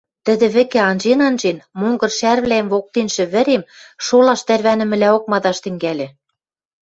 Тӹдӹ 0.25 0.47
вӹкӹ 0.55 0.79
анжен-анжен, 0.89 1.57
монгыр 1.79 2.11
шӓрвлӓэм 2.19 2.67
воктеншӹ 2.73 3.23
вӹрем 3.33 3.63
шолаш 4.05 4.41
тӓрвӓнӹмӹлӓок 4.47 5.23
мадаш 5.31 5.57
тӹнгӓльӹ. 5.63 6.07